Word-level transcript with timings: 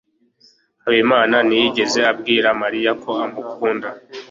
habimana 0.83 1.35
ntiyigeze 1.47 1.99
abwira 2.11 2.47
mariya 2.61 2.91
ko 3.03 3.11
amukunda 3.25 3.87